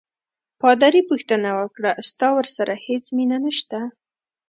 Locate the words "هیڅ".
2.85-3.03